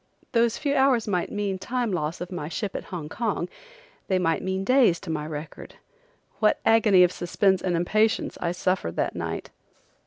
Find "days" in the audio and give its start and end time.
4.63-4.99